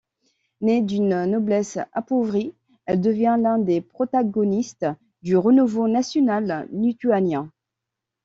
[0.61, 2.55] Née d'une noblesse appauvrie,
[2.87, 4.87] elle devient l'un des protagonistes
[5.21, 7.51] du renouveau national lituanien.